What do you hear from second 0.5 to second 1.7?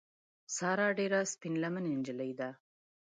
ساره ډېره سپین